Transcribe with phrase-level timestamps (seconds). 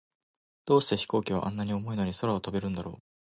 [0.65, 2.97] どうして飛行機は、あんなに重いのに空を飛べるんだろう。